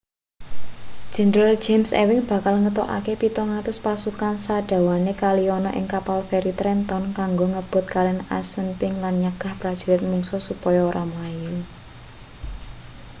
[1.15, 7.45] jenderal james ewing bakal ngetokake 700 pasukan sadawane kali ana ing kapal feri trenton kanggo
[7.51, 11.55] ngrebut kalen assunpink lan nyegah prajurit mungsuh supaya ora mlayu